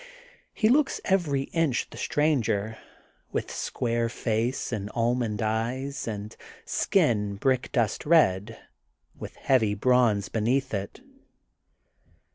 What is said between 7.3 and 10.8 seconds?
brickdust red, with heavy bronze beneath